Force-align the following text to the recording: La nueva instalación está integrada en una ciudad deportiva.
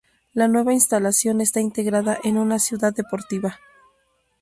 La 0.33 0.47
nueva 0.47 0.73
instalación 0.73 1.41
está 1.41 1.59
integrada 1.61 2.17
en 2.23 2.39
una 2.39 2.57
ciudad 2.57 2.91
deportiva. 2.91 3.59